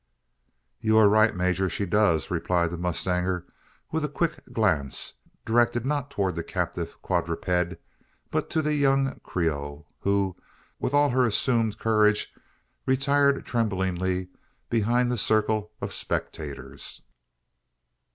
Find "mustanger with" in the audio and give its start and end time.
2.79-4.03